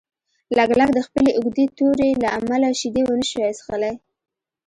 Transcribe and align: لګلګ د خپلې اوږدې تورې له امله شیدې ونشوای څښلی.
لګلګ 0.57 0.89
د 0.93 0.99
خپلې 1.07 1.31
اوږدې 1.39 1.65
تورې 1.77 2.09
له 2.23 2.27
امله 2.39 2.69
شیدې 2.79 3.01
ونشوای 3.05 3.51
څښلی. 3.57 3.93